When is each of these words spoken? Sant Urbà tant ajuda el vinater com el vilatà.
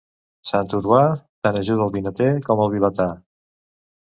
Sant 0.51 0.71
Urbà 0.77 1.01
tant 1.47 1.59
ajuda 1.61 1.85
el 1.87 1.93
vinater 1.99 2.31
com 2.49 2.65
el 2.65 2.73
vilatà. 2.77 3.09